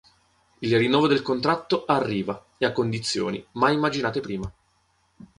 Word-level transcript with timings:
Il 0.61 0.75
rinnovo 0.79 1.05
del 1.05 1.21
contratto 1.21 1.85
arriva 1.85 2.43
e 2.57 2.65
a 2.65 2.71
condizioni 2.71 3.45
mai 3.51 3.75
immaginate 3.75 4.19
prima. 4.19 4.51